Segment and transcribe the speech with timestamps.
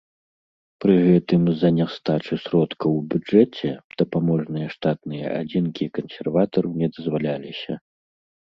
[0.85, 3.67] Пры гэтым, з-за нястачы сродкаў у бюджэце,
[4.01, 7.73] дапаможныя штатныя адзінкі кансерватару не дазваляліся.